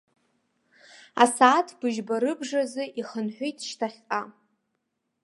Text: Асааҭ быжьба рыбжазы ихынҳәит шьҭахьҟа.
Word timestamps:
Асааҭ 1.23 1.67
быжьба 1.79 2.15
рыбжазы 2.23 2.83
ихынҳәит 2.99 3.57
шьҭахьҟа. 3.67 4.21